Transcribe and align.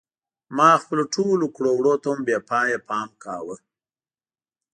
ما 0.57 0.69
خپلو 0.83 1.03
ټولو 1.15 1.45
کړو 1.55 1.71
وړو 1.75 1.93
ته 2.01 2.07
هم 2.11 2.19
بې 2.27 2.37
پایه 2.49 2.77
پام 2.89 3.09
کاوه. 3.23 3.55